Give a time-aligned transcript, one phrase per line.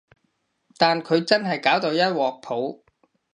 [0.79, 2.81] 但佢真係搞到一鑊泡